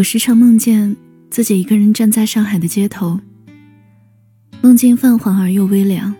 [0.00, 0.96] 我时常梦见
[1.28, 3.20] 自己一个人站在上海的街头，
[4.62, 6.14] 梦境泛黄而又微凉，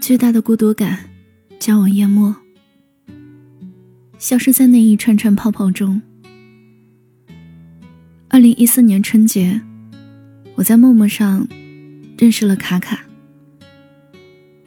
[0.00, 1.10] 巨大的孤独感
[1.58, 2.34] 将我淹没，
[4.16, 6.00] 消失在那一串串泡泡中。
[8.28, 9.60] 二零一四年春节，
[10.54, 11.46] 我在陌陌上
[12.16, 13.04] 认识了卡卡，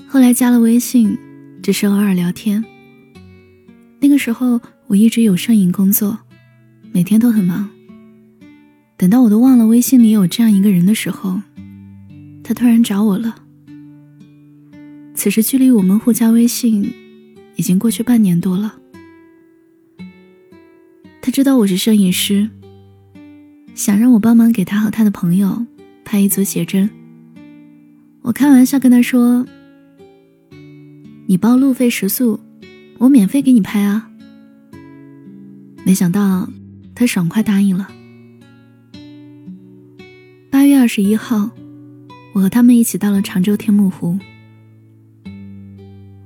[0.08, 1.18] 后来加了微信，
[1.64, 2.64] 只是偶尔聊天。
[4.00, 6.20] 那个时候我一直有摄影工作。
[6.92, 7.70] 每天都很忙。
[8.98, 11.40] 等到我都忘了微信里有这样一个人的时候，
[12.44, 13.44] 他突然找我了。
[15.14, 16.92] 此时距离我们互加微信
[17.56, 18.80] 已经过去半年多了。
[21.22, 22.50] 他知道我是摄影师，
[23.76, 25.66] 想让我帮忙给他和他的朋友
[26.04, 26.90] 拍一组写真。
[28.24, 29.46] 我开玩笑跟他说
[31.28, 32.40] ：“你包路费食宿，
[32.98, 34.10] 我免费给你拍啊。”
[35.86, 36.50] 没想到。
[37.00, 37.88] 他爽快答应了。
[40.50, 41.52] 八月二十一号，
[42.34, 44.18] 我和他们一起到了常州天目湖。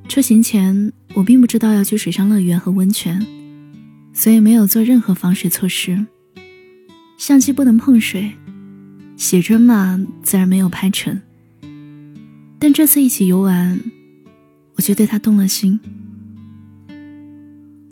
[0.08, 3.22] 出行前，我并不知道要去水上乐园和温泉，
[4.14, 6.06] 所以没有做任何防水措施。
[7.18, 8.32] 相机不能碰水，
[9.18, 11.22] 写真嘛，自然没有拍成。
[12.58, 13.78] 但这次一起游玩，
[14.76, 15.78] 我却对他动了心。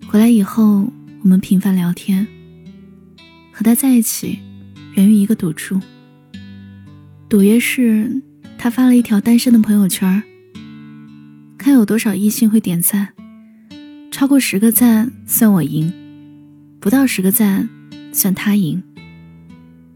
[0.08, 0.90] 回来以后，
[1.22, 2.26] 我们频繁聊天。
[3.60, 4.40] 和他在一起，
[4.94, 5.82] 源于一个赌注。
[7.28, 8.22] 赌约是，
[8.58, 10.24] 他发了一条单身的朋友圈，
[11.58, 13.10] 看有多少异性会点赞，
[14.12, 15.92] 超过十个赞算我赢，
[16.80, 17.68] 不到十个赞
[18.14, 18.82] 算他赢。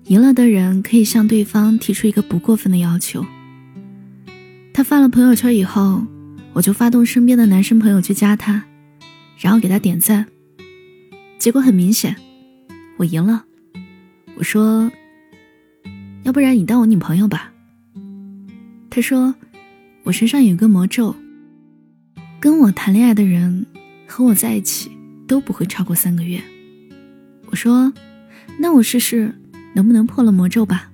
[0.08, 3.26] 赢了的人可以向对方提出一个不过分的要求。
[4.74, 6.06] 他发了朋友圈以后，
[6.52, 8.66] 我就发动身边的男生朋友去加他，
[9.40, 10.26] 然后给他点赞。
[11.40, 12.18] 结果很明显，
[12.98, 13.46] 我赢了。
[14.44, 14.92] 我说
[16.24, 17.54] ：“要不然你当我女朋友吧。”
[18.92, 19.34] 他说
[20.04, 21.16] ：“我身上有个魔咒，
[22.42, 23.66] 跟我谈恋爱的人
[24.06, 24.92] 和我在一起
[25.28, 26.44] 都不会超过三个月。”
[27.52, 27.94] 我说
[28.60, 29.34] ：“那我试试
[29.76, 30.92] 能不能破了魔咒吧。”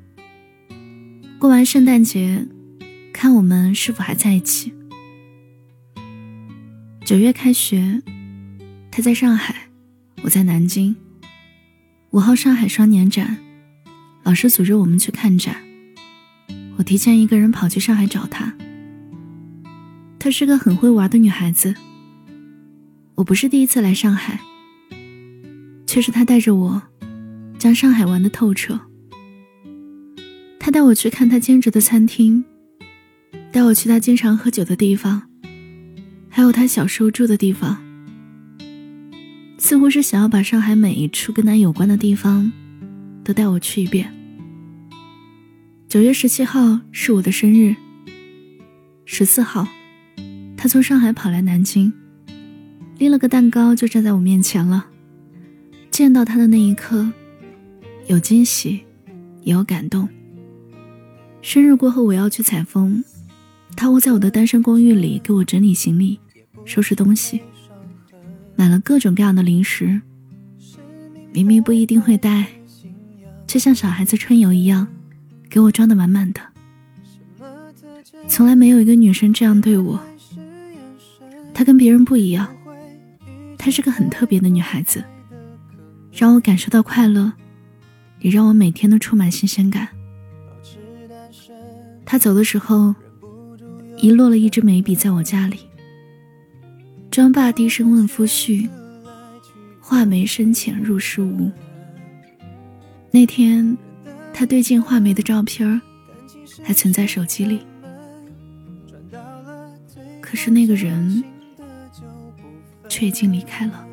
[1.42, 2.46] 过完圣诞节，
[3.12, 4.72] 看我们是否还在一起。
[7.04, 8.04] 九月开学，
[8.92, 9.70] 他在上海，
[10.22, 10.96] 我在南京。
[12.12, 13.38] 五号上海双年展，
[14.24, 15.56] 老师组织我们去看展。
[16.76, 18.52] 我提前一个人跑去上海找她。
[20.18, 21.76] 她是个很会玩的女孩子。
[23.14, 24.40] 我不是第一次来上海，
[25.86, 26.82] 却是她带着我，
[27.60, 28.80] 将上海玩的透彻。
[30.60, 32.44] 她带我去看她兼职的餐厅，
[33.52, 35.30] 带我去她经常喝酒的地方，
[36.28, 37.80] 还有她小时候住的地方。
[39.60, 42.52] 似乎是想要把上海每一处跟他有关的地方，
[43.26, 44.12] 都带我去一遍。
[45.88, 47.76] 九月十七号是我的生日。
[49.06, 49.68] 十四号，
[50.56, 51.92] 他从上海跑来南京，
[52.98, 54.88] 拎了个蛋糕就站在我面前了。
[55.92, 57.12] 见到他的那一刻，
[58.08, 58.80] 有惊喜，
[59.42, 60.08] 也有感动。
[61.42, 63.04] 生日过后我要去采风，
[63.76, 66.18] 他窝在我的单身公寓里给我整理行李，
[66.64, 67.42] 收拾东西。
[68.60, 70.02] 买了各种各样的零食，
[71.32, 72.46] 明明不一定会带，
[73.48, 74.86] 却像小孩子春游一样，
[75.50, 76.42] 给我装的满满的。
[78.28, 79.98] 从来没有一个女生这样对我，
[81.54, 82.54] 她跟别人不一样，
[83.58, 85.06] 她是个很特别的女孩子，
[86.12, 87.32] 让我感受到快乐，
[88.20, 89.88] 也让我每天都充满新鲜感。
[92.06, 92.94] 她走的时候，
[93.96, 95.60] 遗落了一支眉笔在我家里。
[97.20, 98.70] 妆罢低声问夫婿，
[99.82, 101.52] 画眉深浅入时无。
[103.12, 103.78] 那天，
[104.34, 105.82] 他对镜画眉的照片
[106.64, 107.60] 还存在手机里，
[110.22, 111.22] 可是那个人
[112.88, 113.86] 却已经离开了。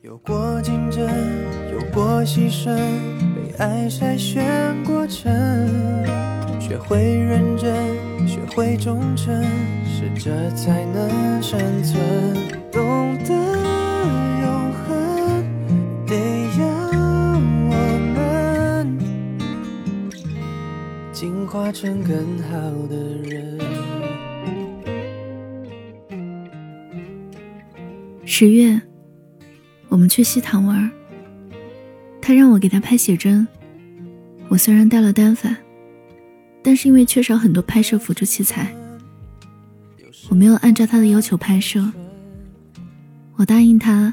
[0.00, 1.06] 有过竞争，
[1.70, 2.74] 有过牺牲，
[3.34, 5.30] 被爱筛选过程，
[6.58, 7.76] 学会认真。
[8.26, 9.42] 学会忠诚，
[9.98, 12.00] 适者才能生存。
[12.70, 13.34] 懂得
[14.40, 15.44] 永恒，
[16.06, 16.14] 得
[16.56, 16.64] 要
[17.68, 17.74] 我
[18.14, 18.96] 们
[21.12, 22.56] 进化成更好
[22.86, 22.96] 的
[23.28, 23.58] 人。
[28.24, 28.80] 十月，
[29.88, 30.88] 我们去西塘玩，
[32.20, 33.48] 他让我给他拍写真，
[34.48, 35.56] 我虽然带了单反。
[36.62, 38.72] 但是因为缺少很多拍摄辅助器材，
[40.28, 41.92] 我没有按照他的要求拍摄。
[43.36, 44.12] 我答应他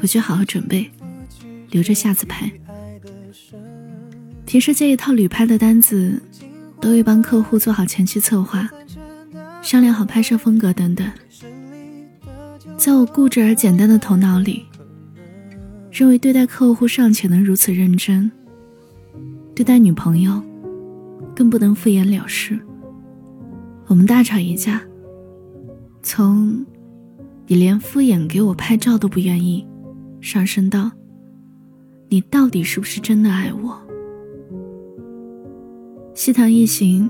[0.00, 0.90] 回去好好准备。
[1.70, 2.50] 留着下次拍。
[4.44, 6.20] 平时接一套旅拍的单子，
[6.80, 8.68] 都会帮客户做好前期策划，
[9.62, 11.08] 商量好拍摄风格等等。
[12.76, 14.66] 在我固执而简单的头脑里，
[15.92, 18.28] 认为对待客户尚且能如此认真，
[19.54, 20.42] 对待女朋友
[21.36, 22.58] 更不能敷衍了事。
[23.86, 24.82] 我们大吵一架，
[26.02, 26.64] 从
[27.46, 29.66] 你连敷衍给我拍照都不愿意，
[30.20, 30.90] 上升到
[32.08, 33.78] 你到底是不是真的爱我？
[36.14, 37.08] 西塘一行，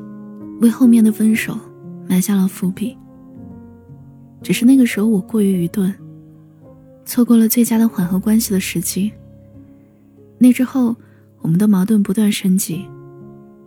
[0.61, 1.57] 为后面的分手
[2.09, 2.97] 埋下了伏笔。
[4.43, 5.95] 只是那个时候我过于愚钝，
[7.05, 9.13] 错过了最佳的缓和关系的时机。
[10.39, 10.97] 那之后，
[11.43, 12.87] 我们的矛盾不断升级，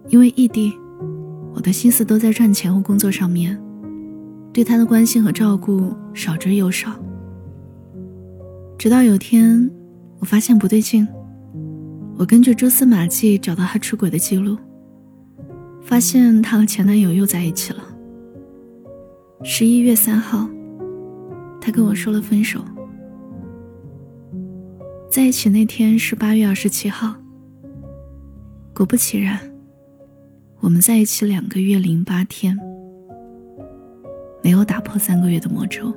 [0.10, 0.74] 因为异地，
[1.54, 3.62] 我的心思都在赚钱和工作上面，
[4.54, 6.94] 对他的关心和照顾少之又少。
[8.78, 9.70] 直到有天，
[10.20, 11.08] 我发现不对劲，
[12.18, 14.58] 我根据蛛丝马迹找到他出轨的记录。
[15.82, 17.84] 发现她和前男友又在一起了。
[19.44, 20.48] 十一月三号，
[21.60, 22.64] 他跟我说了分手。
[25.12, 27.16] 在一起那天是八月二十七号。
[28.74, 29.38] 果不其然，
[30.62, 32.58] 我们在一起两个月零八天，
[34.44, 35.92] 没有打破三个月的魔咒。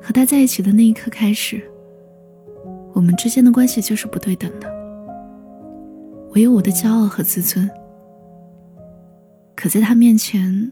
[0.00, 1.60] 和他在一起的那一刻开始，
[2.94, 4.68] 我们之间的关系就是不对等的。
[6.30, 7.68] 我有我的骄傲和自尊，
[9.56, 10.70] 可在他面前，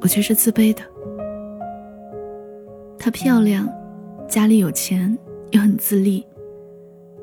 [0.00, 0.82] 我却是自卑的。
[2.98, 3.68] 她漂亮，
[4.28, 5.16] 家里有钱，
[5.52, 6.26] 又很自立，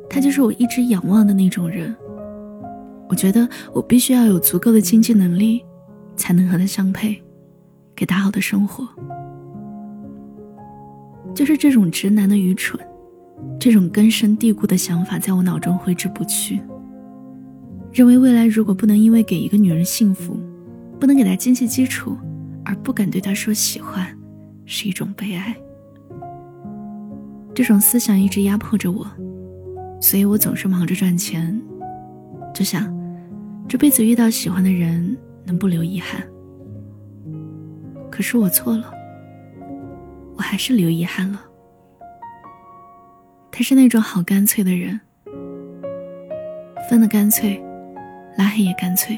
[0.09, 1.95] 她就是我一直仰望的那种人。
[3.07, 5.63] 我觉得我必须要有足够的经济能力，
[6.17, 7.21] 才能和他相配，
[7.95, 8.85] 给他好的生活。
[11.33, 12.77] 就是这种直男的愚蠢，
[13.59, 16.59] 这种根深蒂固的想法，在我脑中挥之不去。
[17.93, 20.37] 认为未来如果不能因为给一个女人幸福，
[20.99, 22.17] 不能给她经济基础，
[22.65, 24.07] 而不敢对她说喜欢，
[24.65, 25.55] 是一种悲哀。
[27.53, 29.07] 这种思想一直压迫着我，
[29.99, 31.59] 所以我总是忙着赚钱，
[32.53, 32.91] 就想
[33.67, 35.17] 这辈子遇到喜欢的人
[35.47, 36.21] 能不留遗憾。
[38.11, 38.93] 可是我错了，
[40.35, 41.41] 我还是留遗憾了。
[43.49, 44.99] 他是那种好干脆的人，
[46.87, 47.59] 分的干脆。
[48.37, 49.17] 拉黑也干脆，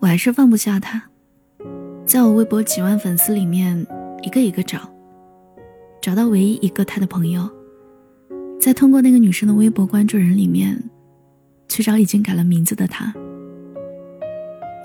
[0.00, 1.02] 我还是放不下他，
[2.04, 3.86] 在我微博几万粉丝里面
[4.20, 4.80] 一个一个找，
[5.98, 7.48] 找到唯一一个他的朋友，
[8.60, 10.78] 再通过那个女生的微博关注人里面，
[11.68, 13.14] 去找已经改了名字的他。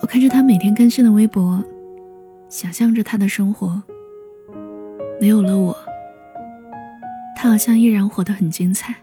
[0.01, 1.63] 我看着他每天更新的微博，
[2.49, 3.81] 想象着他的生活。
[5.19, 5.77] 没有了我，
[7.35, 8.95] 他好像依然活得很精彩。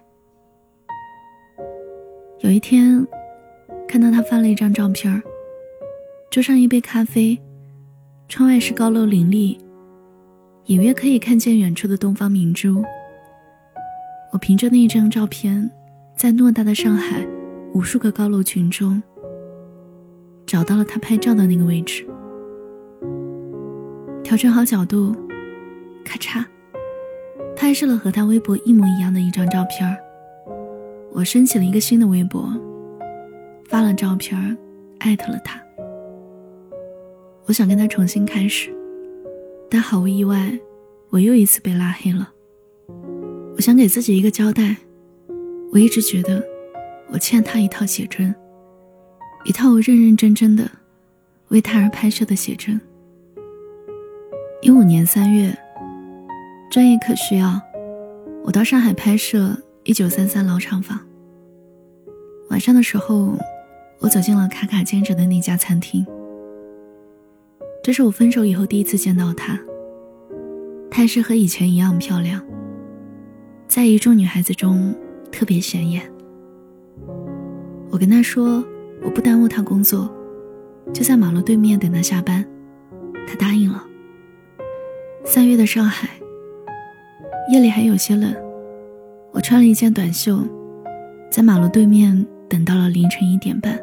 [2.40, 3.06] 有一天。
[3.90, 5.22] 看到他发了一张照片
[6.30, 7.40] 桌上一杯咖啡，
[8.28, 9.58] 窗外是高楼林立，
[10.66, 12.84] 隐约可以看见远处的东方明珠。
[14.30, 15.70] 我凭着那一张照片，
[16.14, 17.26] 在偌大的上海
[17.72, 19.02] 无数个高楼群中，
[20.48, 22.06] 找到了他拍照的那个位置，
[24.24, 25.14] 调整好角度，
[26.02, 26.42] 咔嚓，
[27.54, 29.94] 拍摄了和他微博一模一样的一张照片
[31.12, 32.50] 我申请了一个新的微博。
[33.68, 34.56] 发了照片，
[35.00, 35.60] 艾特了他。
[37.44, 38.74] 我想跟他重新开始，
[39.68, 40.58] 但毫无意外，
[41.10, 42.32] 我又一次被拉黑了。
[43.54, 44.78] 我想给自己一个交代，
[45.72, 46.42] 我一直觉得
[47.12, 48.34] 我欠他一套写真，
[49.48, 50.70] 一套我认认真真的
[51.48, 52.78] 为他而拍摄的写真。
[54.60, 55.56] 一五年三月，
[56.70, 57.58] 专业课需要，
[58.44, 61.00] 我到上海拍摄一九三三老厂房。
[62.50, 63.38] 晚上的时候。
[64.00, 66.06] 我走进了卡卡兼职的那家餐厅。
[67.82, 69.58] 这是我分手以后第一次见到她。
[70.88, 72.40] 她还是和以前一样漂亮，
[73.66, 74.94] 在一众女孩子中
[75.32, 76.08] 特别显眼。
[77.90, 78.64] 我跟她说
[79.02, 80.08] 我不耽误他工作，
[80.92, 82.44] 就在马路对面等他下班。
[83.26, 83.84] 他答应了。
[85.24, 86.08] 三月的上海，
[87.52, 88.34] 夜里还有些冷，
[89.32, 90.40] 我穿了一件短袖，
[91.30, 93.78] 在马路对面等到了凌晨一点半。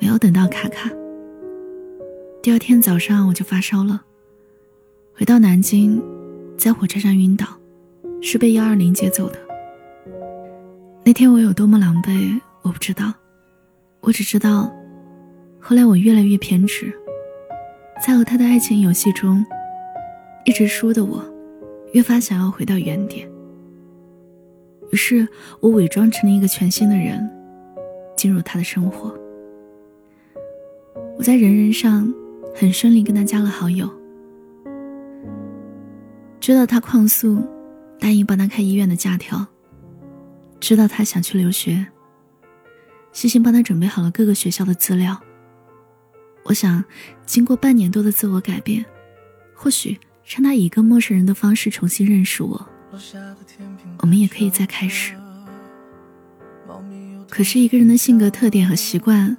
[0.00, 0.90] 没有等到卡卡。
[2.42, 4.02] 第二天早上我就发烧了，
[5.14, 6.02] 回到南京，
[6.56, 7.46] 在火车上晕倒，
[8.20, 9.38] 是被幺二零接走的。
[11.04, 13.12] 那天我有多么狼狈，我不知道，
[14.00, 14.72] 我只知道，
[15.60, 16.92] 后来我越来越偏执，
[18.04, 19.44] 在和他的爱情游戏中，
[20.44, 21.22] 一直输的我，
[21.92, 23.28] 越发想要回到原点。
[24.90, 25.28] 于是
[25.60, 27.28] 我伪装成了一个全新的人，
[28.16, 29.14] 进入他的生活。
[31.18, 32.12] 我在人人上
[32.54, 33.90] 很顺利跟他加了好友，
[36.40, 37.42] 知道他旷诉，
[37.98, 39.44] 答应帮他开医院的假条，
[40.60, 41.84] 知道他想去留学，
[43.18, 45.20] 细心帮他准备好了各个学校的资料。
[46.44, 46.84] 我想，
[47.26, 48.86] 经过半年多的自我改变，
[49.56, 52.68] 或许让他以一个陌生人的方式重新认识我。
[53.98, 55.16] 我们也可以再开始。
[57.28, 59.36] 可是，一个人的性格特点和习惯，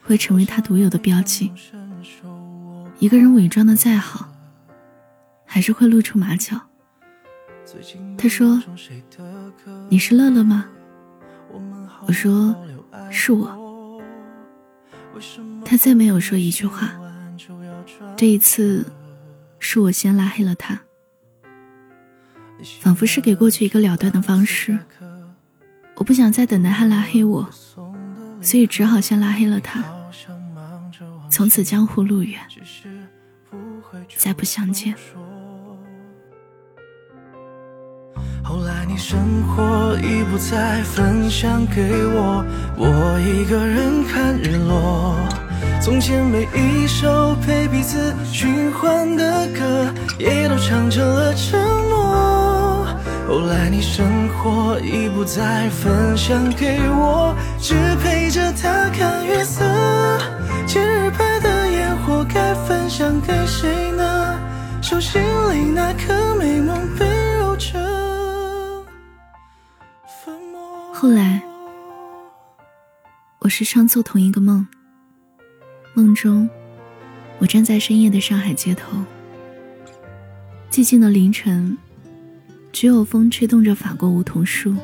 [0.00, 1.52] 会成为他独有的标记。
[2.98, 4.26] 一个人伪装的再好，
[5.44, 6.58] 还是会露出马脚。
[8.16, 8.62] 他说
[9.90, 10.64] ：“你是乐乐吗？”
[12.08, 12.56] 我说
[13.12, 14.00] ：“是我。”
[15.64, 16.98] 他再没有说一句话。
[18.16, 18.84] 这一次，
[19.58, 20.80] 是我先拉黑了他。
[22.80, 24.78] 仿佛是给过去一个了断的方式。
[25.96, 27.48] 我不想再等待他拉黑我，
[28.40, 29.84] 所以只好先拉黑了他。
[31.28, 32.40] 从此江湖路远，
[34.16, 34.94] 再不相见。
[39.02, 39.18] 生
[39.48, 41.82] 活已不再分享给
[42.14, 42.44] 我，
[42.76, 45.16] 我一个人看日落。
[45.80, 51.58] 从前每一首陪彼此循环的歌，也都唱成了沉
[51.90, 52.86] 默。
[53.26, 59.64] 后来你生活已不再分享给我，只陪着他看月色。
[60.64, 64.38] 节日派的烟火该分享给谁呢？
[64.80, 67.04] 手心里那颗美梦被
[71.02, 71.42] 后来，
[73.40, 74.64] 我时常做同一个梦。
[75.94, 76.48] 梦中，
[77.40, 78.96] 我站在深夜的上海街头，
[80.70, 81.76] 寂静的凌晨，
[82.70, 84.76] 只有风吹动着法国梧桐树，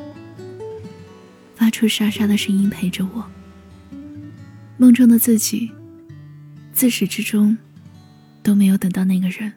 [1.55, 3.23] 发出沙沙的声音陪着我。
[4.75, 5.71] 梦中的自己，
[6.73, 7.57] 自始至终
[8.43, 9.53] 都没有等到那个人，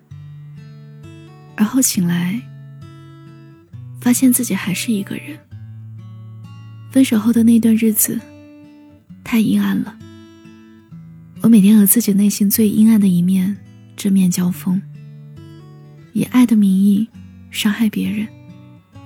[1.56, 2.40] 而后醒来，
[4.00, 5.36] 发现自己还是一个人。
[6.92, 8.20] 分手后的那段日子，
[9.24, 9.96] 太阴暗了。
[11.40, 13.56] 我每天和自己内心最阴暗的一面
[13.96, 14.80] 正面交锋，
[16.12, 17.08] 以爱的名义
[17.50, 18.28] 伤害别人，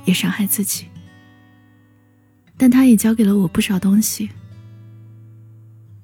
[0.05, 0.87] 也伤害自己。
[2.57, 4.29] 但他也教给了我不少东西，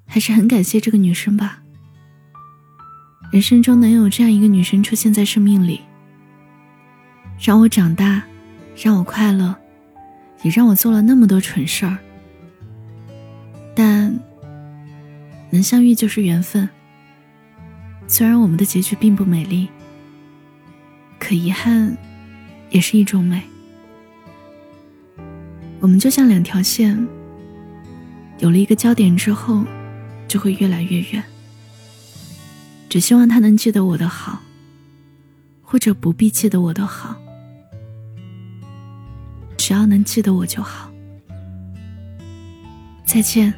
[0.07, 1.65] 还是很感谢这个女生吧。
[3.33, 5.81] 人生中能有这样一个女生出现在生命里，
[7.41, 8.23] 让我长大，
[8.81, 9.57] 让我快乐，
[10.43, 11.99] 也让我做了那么多蠢事儿。
[13.75, 14.19] 但。
[15.55, 16.67] 能相遇就是缘分。
[18.07, 19.69] 虽然我们的结局并不美丽，
[21.19, 21.95] 可遗憾
[22.71, 23.43] 也是一种美。
[25.79, 27.07] 我们就像两条线，
[28.39, 29.63] 有了一个焦点之后，
[30.27, 31.23] 就会越来越远。
[32.89, 34.41] 只希望他能记得我的好，
[35.61, 37.15] 或者不必记得我的好，
[39.73, 40.93] 只要能记得我就好。
[43.07, 43.51] 再见。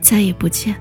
[0.00, 0.74] 再也不见。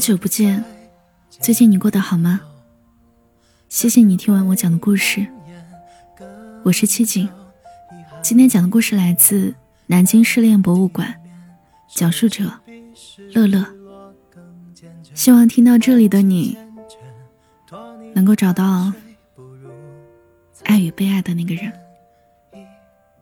[0.00, 0.64] 好久不见，
[1.28, 2.40] 最近你过得好吗？
[3.68, 5.26] 谢谢你听完我讲的故事，
[6.62, 7.28] 我是七景。
[8.22, 9.54] 今天讲的故事来自
[9.88, 11.20] 南京失恋博物馆，
[11.94, 12.50] 讲述者
[13.34, 13.62] 乐乐。
[15.14, 16.56] 希望听到这里的你，
[18.14, 18.90] 能够找到
[20.64, 21.70] 爱与被爱的那个人。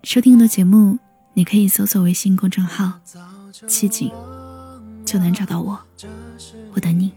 [0.05, 0.97] 收听的节目，
[1.35, 3.01] 你可以搜索微信公众号
[3.67, 4.13] “七景”，
[5.09, 5.81] 就能找到我。
[6.75, 7.15] 我等你。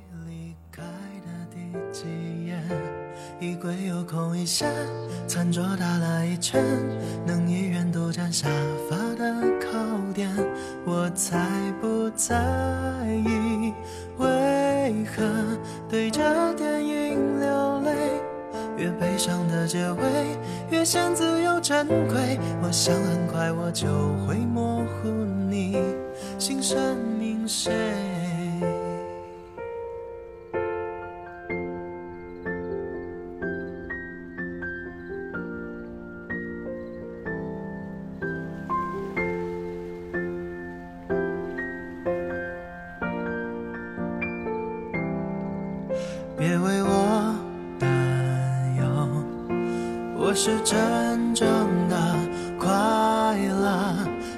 [3.42, 4.72] 衣柜有空一扇，
[5.28, 6.64] 餐桌打了一圈，
[7.26, 8.48] 能一人独占沙
[8.88, 9.74] 发的靠
[10.14, 10.30] 垫，
[10.86, 11.38] 我才
[11.82, 12.38] 不在
[13.26, 13.74] 意。
[14.18, 15.24] 为何
[15.90, 17.92] 对着电影流泪？
[18.78, 20.38] 越悲伤的结尾，
[20.70, 22.40] 越显自由珍贵。
[22.62, 23.88] 我想很快我就
[24.26, 25.10] 会模糊
[25.50, 25.78] 你
[26.38, 27.72] 心生命谁。
[46.38, 47.36] 别为我
[47.78, 48.86] 担忧，
[50.18, 51.48] 我是真正
[51.88, 51.96] 的
[52.60, 53.01] 快。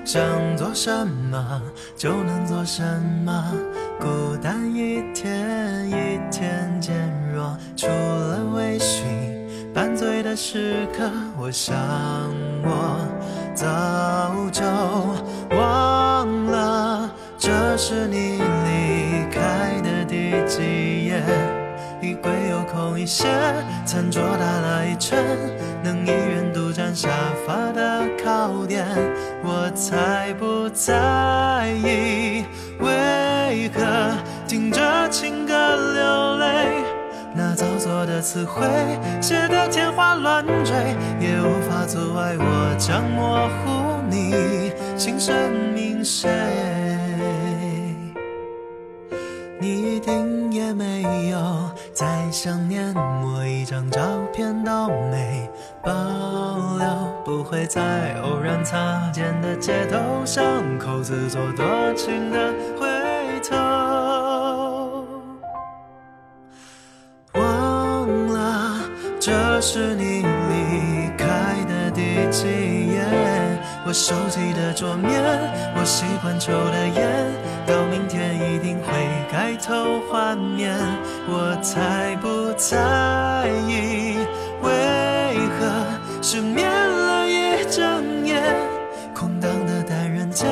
[0.05, 0.21] 想
[0.57, 1.61] 做什么
[1.95, 2.83] 就能做什
[3.25, 3.43] 么，
[3.99, 6.93] 孤单一天一天减
[7.33, 7.57] 弱。
[7.75, 9.01] 除了微醺
[9.73, 11.75] 半醉的时刻，我想
[12.63, 12.99] 我
[13.55, 13.65] 早
[14.51, 14.63] 就
[15.55, 18.39] 忘了，这是你
[22.73, 23.27] 空一些，
[23.85, 25.23] 餐桌打了一圈，
[25.83, 27.09] 能一人独占沙
[27.45, 28.85] 发的靠垫，
[29.43, 32.43] 我才不在意。
[32.79, 33.81] 为何
[34.47, 35.53] 听着情歌
[35.93, 36.83] 流泪？
[37.35, 38.63] 那造作的词汇
[39.21, 40.75] 写得天花乱坠，
[41.19, 45.35] 也无法阻碍我将模糊你心生
[45.73, 46.29] 命谁？
[49.59, 51.39] 你一定也没有
[52.03, 54.01] 再想念我，一张照
[54.33, 55.49] 片都没
[55.81, 55.93] 保
[56.77, 56.85] 留，
[57.23, 60.43] 不会在偶然擦肩的街头巷
[60.77, 62.85] 口自作多情的回
[63.49, 63.55] 头，
[67.39, 68.81] 忘了
[69.17, 70.12] 这是你
[73.93, 75.21] 我手机的桌面，
[75.75, 77.31] 我习惯抽的烟，
[77.67, 78.91] 到明天一定会
[79.31, 80.75] 改头换面，
[81.27, 84.17] 我才不在意。
[84.63, 88.41] 为何失眠了一整夜？
[89.13, 90.49] 空荡的单人间，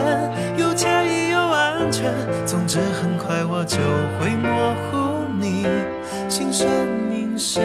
[0.56, 2.14] 又惬意又安全。
[2.46, 3.78] 总之很快我就
[4.20, 5.66] 会模糊你
[6.30, 6.68] 心生
[7.10, 7.64] 命谁？